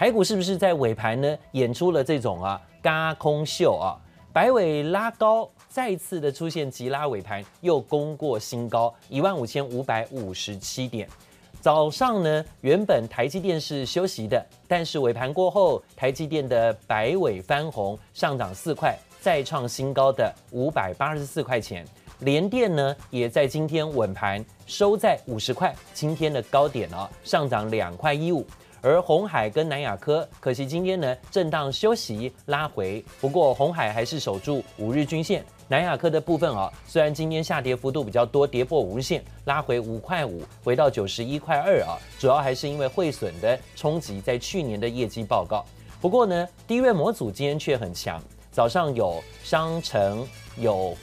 [0.00, 4.00] 台股是不是在尾盘呢演出了这种啊嘎空秀啊？
[4.32, 11.06] 白尾拉高，再次的出现急拉尾盘，又攻过新高一万五千五百五十七点。
[11.60, 21.84] 早上呢，原本台积电是休息的，但是尾盘过后，台积电的白尾翻红，上涨四块，再创新高的五百八十四块钱。
[22.20, 28.46] 联电呢，也在今天稳盘收在五十块，今天的高点哦，上涨两块一五。
[28.82, 35.44] 而红海跟南亚科，可惜今天呢震荡休息拉回，不过红海还是守住五日均线。
[35.68, 45.64] 南亚科的部分啊，虽然今天下跌幅度比较多，跌破五日线，拉回五块五，回到九十一块二啊，主要还是因为汇损的冲击，在去年的业绩报告。
[46.00, 48.20] 不过呢，低位模组今天却很强，
[48.50, 50.96] 早上有商城有。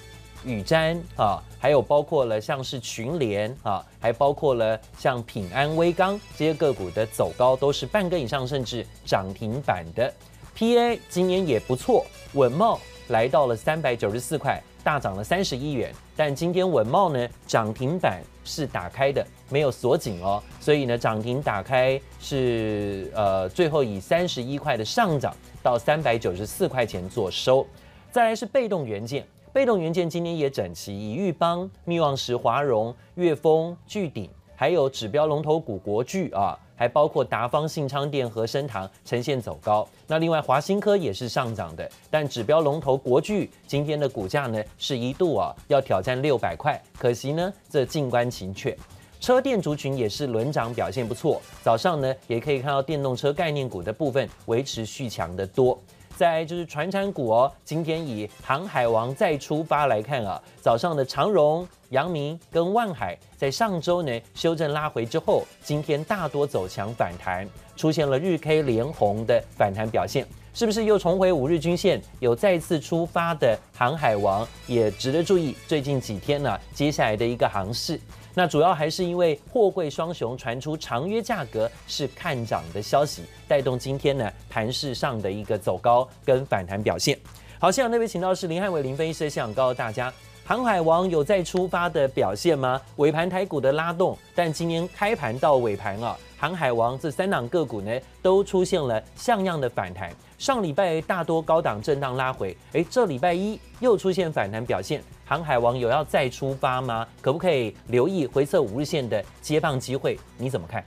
[0.45, 10.13] 宇瞻啊，还有包括了像是群联啊，还包括了像品安威刚这些个股的走高都是半根以上，甚至涨停板的。
[10.57, 15.93] PA 今年也不错，稳茂来到了三百九十四块，大涨了三十一元。
[16.15, 27.65] 但今天稳茂呢涨停板是打开的，没有锁紧哦，所以呢涨停打开是呃最后以三十一块的上涨到三百九十四块钱做收。
[28.11, 29.27] 再来是被动元件。
[29.57, 39.89] 被动元件今天也整齐，以玉邦、密望石、华荣、悦丰、聚鼎，还有指标龙头股国巨啊，还包括达方、信昌电和升堂呈现走高。
[40.05, 48.77] 那另外华新科也是上涨的，但指标龙头国巨今天的股价呢是一度啊要挑战六百块，可惜呢这静观情却。
[49.19, 55.75] 车电族群也是轮涨表现不错，早上呢也可以看到电动车概念股的部分维持续强的多。
[56.17, 72.01] 再来就是船产股哦，今天以航海王再出发来看啊，早上的长荣、阳明跟万海在上周呢修正拉回之后，今天大多走强反弹，出现了日 K 连红的反弹表现，是不是又重回五日均线？
[72.19, 78.01] 有再次出发的航海王也值得注意，最近几天呢、接下来的一个航势。
[78.37, 87.17] 那主要还是因为货柜双雄传出长约价格是看涨的消息，带动今天呢盘势上的一个走高跟反弹表现。
[87.57, 90.13] 好，现场那边请到是林汉伟林分析师，现场告诉大家，
[90.45, 92.79] 航海王有再出发的表现吗？
[92.97, 100.11] 尾盘台股的拉动，但今天开盘到尾盘啊，航海王这三档个股呢都出现了像样的反弹。
[100.37, 105.01] 上礼拜大多高档震荡拉回，诶，这礼拜一又出现反弹表现。
[105.27, 107.05] 航海王有要再出发吗？
[107.21, 110.17] 可不可以留意回测五日线的接棒机会？
[110.39, 110.81] 你怎么看？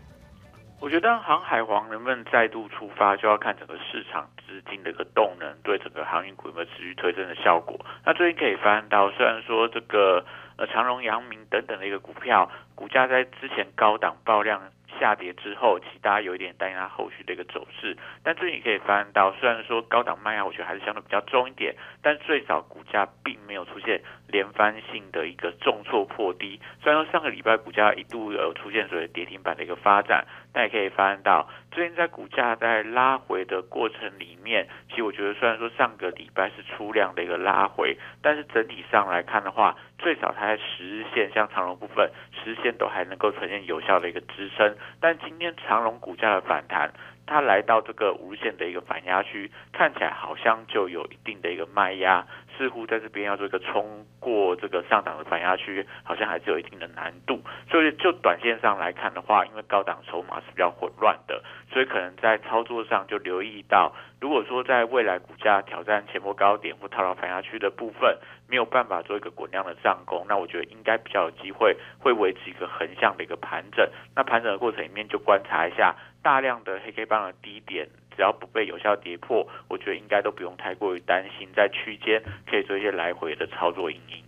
[0.80, 7.78] 我觉得航海王能不能再度出发，就要看整个市场资金的一个动能对整个航运股有没有持续推升的效果。
[8.02, 10.24] 那最近可以发现到，虽然说这个
[10.56, 14.62] 呃长荣、阳明等等的一个股票股价在之前高档爆量。
[15.00, 17.96] 下跌之后，其实大家有一点担心它后续的一个走势。
[18.22, 26.60] 但最近可以发现到，虽然说高档卖压，我觉得还是相对比较重一点，但最早股价并没有出现连番性的一个重挫破低。
[26.82, 44.76] 虽然说上个礼拜股价一度有出现所谓跌停板的一个发展，但也可以发现到，最近在股价在拉回的过程里面，其实我觉得虽然说上个礼拜是出量的一个拉回，但是整体上来看的话，最少它在十日线，像长龙部分，十日线都还能够呈现有效的一个支撑。
[45.00, 46.92] 但今天长龙股价的反弹，
[47.26, 52.26] 它来到这个五日线的一个反压区，看起来好像就有一定的一个卖压。
[52.58, 57.40] 似乎在这边要做一个冲过这个上档的反压区，好像还是有一定的难度。
[57.70, 61.42] 所以就短线上来看的话，因为高档筹码是比较混乱的，
[61.72, 73.88] 所以可能在操作上就留意到，如果说在未来股价挑战前波高点或套牢反压区的部分，没有办法做一个滚量的上攻，那我觉得应该比较有机会会维持一个横向的一个盘整。
[74.14, 77.88] 那盘整的过程里面就观察一下大量的黑 K 棒的低点。
[78.16, 84.22] 只要不被有效跌破，我觉得应该都不用太过于担心，在区间可以做一些来回的操作运营。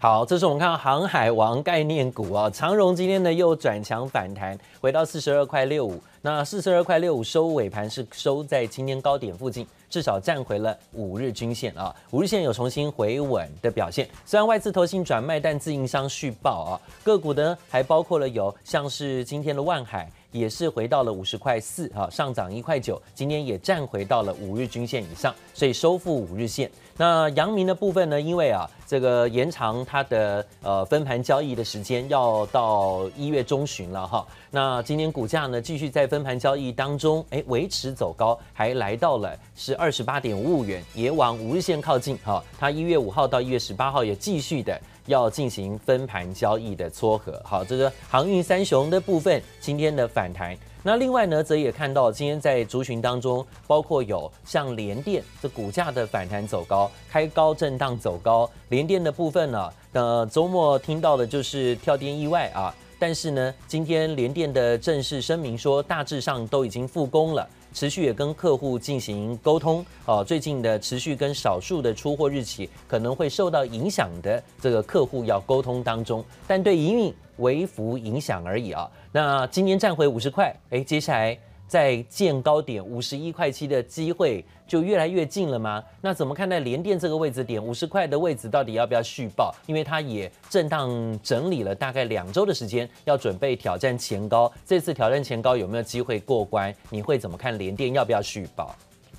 [0.00, 6.02] 好，这是我们看到航海王概念股啊，长荣今天呢又转强反弹，回到四十二块六五。
[6.20, 14.06] 那四十二块六五收尾盘是收在今天高点附近，至少站回了五日均线啊，五日线有重新回稳的表现。
[14.26, 20.06] 虽然外资投信转卖，但自营商续报啊，个股呢还包括了有像是今天的万海。
[20.30, 26.70] 也是回到了五十块四，哈，上涨一块九，今天也站回到了五日均线以上，所以收复五日线。
[26.96, 28.20] 那阳明的部分呢？
[28.20, 34.26] 因为啊，这个延长它的呃分盘交易的时间，要到一月中旬了哈。
[34.50, 42.42] 那今天股价呢，继续在分盘交易当中，哎，维持走高，还来到了是二十八点五五元，也往五日线靠近哈。
[42.58, 44.78] 它一月五号到一月十八号也继续的。
[45.08, 58.48] 要进行分盘交易的撮合，好，这个航运三雄的部分，今天的反弹，那另外呢，则也看到今天在族群当中，包括有像联电这股价的反弹走高，开高震荡走高。
[58.68, 67.48] 联电的部分呢，呃，周末听到的就是跳电意外啊，但是呢，今天联电的正式声明说，大致上都已经复工了。
[67.72, 78.90] 持续也跟客户进行沟通，哦，最近的持续跟少数的出货日期可能会受到影响的这个客户要沟通当中，但对营运微幅影响而已啊。
[79.12, 81.38] 那今年站回五十块，哎，接下来。
[81.68, 85.84] 在见高点五十一块七的机会就越来越近了吗？
[86.00, 89.54] 那怎么看待联电这个位置点五十块的位置到底要不要续报？
[89.66, 90.88] 因为它也震荡
[91.22, 94.50] 整理了大概两周的时间，要准备挑战前高。
[94.64, 96.74] 这次挑战前高有没有机会过关？
[96.90, 98.74] 你会怎么看联电要不要续报？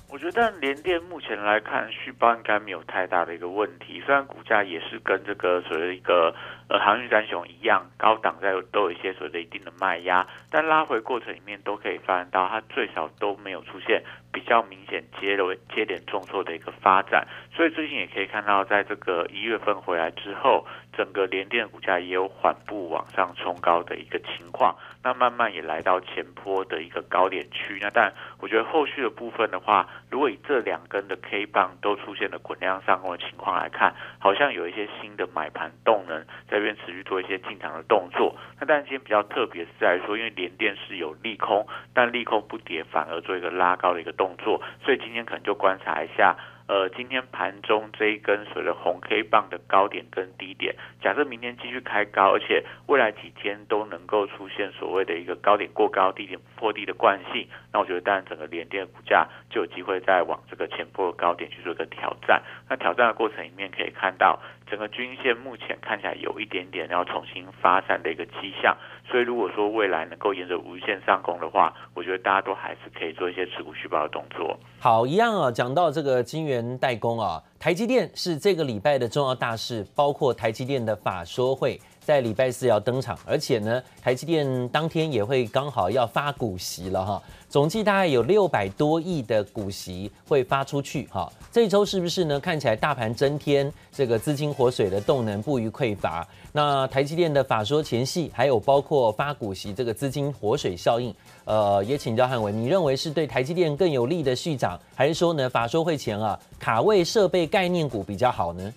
[0.08, 6.34] 我觉得联电目前来看续报应该没有太大的一个问题，虽然股价也是跟这个所谓一个。
[6.70, 14.00] 呃，航运三雄一样，高档在都有一些所谓的一定的卖压，但拉回过程里面都可以发现到，它最少都没有出现
[14.32, 20.64] 比较明显接了接连重挫的一个发展，所以最近也可以看到，在这个一月份回来之后，
[20.96, 36.59] 整个联电股价也有缓步往上冲高的一个情况，那慢慢也来到前波的一个高点区，那但我觉得后续的部分的话，如果以这两根的 K 棒都出现了滚量上攻的情况来看，好像有一些新的买盘动能在。
[36.60, 46.36] 这边持续做一些进场的动作，那但今天比较特别是在说，因为联电是有利空，但利空不跌，反而做一个拉高的一个动作，所以今天可能就观察一下。
[46.70, 50.72] 呃，今天盘中这一根随着红 K 棒的高点跟低点，
[51.02, 62.40] 假设明天继续开高，而且未来几天都能够出现所谓的一个高点过高、低点破低的惯性，那我觉得当然整个联电的股价就有机会再往这个前破的高点去做一个挑战。
[62.68, 64.38] 那挑战的过程里面可以看到，
[64.68, 68.76] 整个均线目前看起来有一点点要重新发展的一个迹象，
[69.10, 74.56] 所以如果说未来能够沿着无限上攻的话，我觉得大家都还是可以做一些持股续报的动作。
[74.78, 87.22] 好，一样啊，讲到这个晶圆代工啊，台积电是这个礼拜的重要大事，包括台积电的法说会在礼拜四要登场，而且呢，台积电当天也会刚好要发股息了哈。
[87.48, 92.38] 总计大概有六百多亿的股息会发出去哈，这一周是不是呢？
[92.38, 96.26] 看起来大盘增添这个资金活水的动能不虞匮乏。
[96.52, 101.12] 那台积电的法说前戏，还有包括发股息这个资金活水效应，
[101.44, 108.72] 呃，也请教汉文，你认为是对台积电更有利的续涨，还是说呢，法说会前啊卡位设备概念股比较好呢？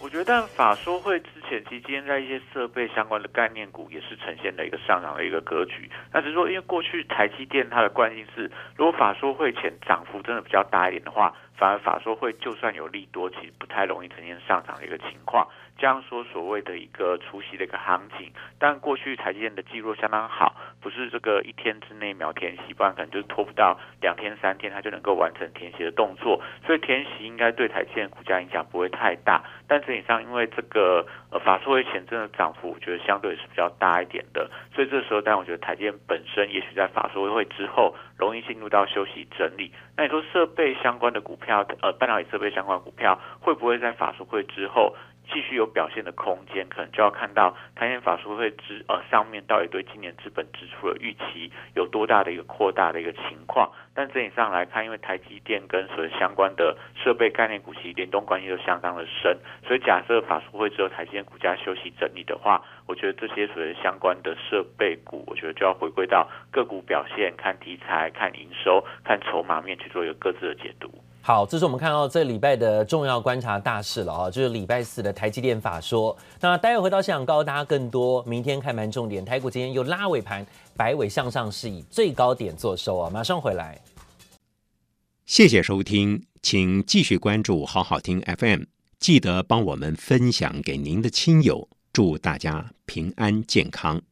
[0.00, 5.90] 我觉得但法说会之前，期今天在一些设备相关的概念股也是呈现了一个上涨的一个格局。
[6.12, 15.46] 那只是说，因为过去台积电它的惯性是，如果法说会前涨幅真的比较大一点的话，反而法说会就算有利多，其实不太容易呈现上涨的一个情况。
[15.76, 26.40] 这样说所谓的一个除息的一个行情，但过去台积电的记录相当好，不是这个一天之内秒填息，不然可能就是拖不到两天三天，它就能够完成填息的动作。
[26.64, 29.42] 所以填息应该对台积电股价影响不会太大。
[29.66, 31.04] 但整体上，因为这个
[31.40, 34.50] 法说会前阵的涨幅，我觉得相对是比较大一点的。
[34.74, 39.72] 所以这时候，但我觉得台电本身也许在法说会之后，容易进入到休息整理。
[39.96, 44.94] 那你说设备相关的股票，呃，半导体设备相关股票，会不会在法说会之后？
[45.32, 53.70] 继续有表现的空间，可能就要看到台积电法说会支呃上面到底对今年资本支出的预期有多大的一个扩大的一个情况。
[53.94, 70.90] 但整体上来看，因为台积电跟所相关的设备概念股其实联动关系都相当的深，所以假设法说会之后台积电股价休息整理的话，我觉得这些所谓相关的设备股，我觉得就要回归到个股表现，看题材、看营收、看筹码面去做一个各自的解读。
[71.26, 76.14] 好，这是我们看到这礼拜的重要观察大事了啊，就是礼拜四的台积电法说。
[76.38, 83.80] 那待会回到现场告诉大家更多，明天开盘重点，台股今天又拉尾盘，摆尾向上，是以最高点做收啊，马上回来。
[85.24, 88.64] 谢谢收听，请继续关注好好听 FM，
[88.98, 94.02] 记得帮我们分享给您的亲友，祝大家平安健康。